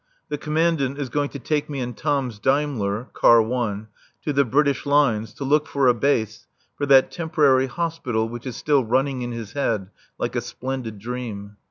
[0.29, 3.87] The Commandant is going to take me in Tom's Daimler (Car 1)
[4.23, 8.55] to the British lines to look for a base for that temporary hospital which is
[8.55, 11.57] still running in his head like a splendid dream.